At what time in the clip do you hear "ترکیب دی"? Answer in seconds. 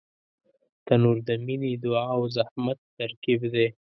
2.99-3.67